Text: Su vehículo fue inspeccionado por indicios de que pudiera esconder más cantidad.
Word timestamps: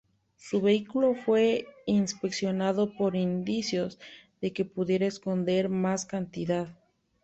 Su 0.35 0.61
vehículo 0.61 1.13
fue 1.13 1.67
inspeccionado 1.85 2.91
por 2.97 3.15
indicios 3.15 3.99
de 4.41 4.51
que 4.51 4.65
pudiera 4.65 5.05
esconder 5.05 5.69
más 5.69 6.07
cantidad. 6.07 6.69